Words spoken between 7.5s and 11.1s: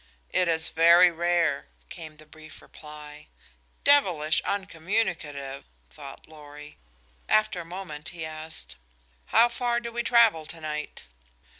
a moment he asked: "How far do we travel tonight?"